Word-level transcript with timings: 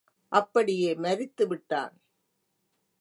அப்படியே 0.31 0.95
மரித்து 0.95 1.47
விட்டான்! 1.47 1.95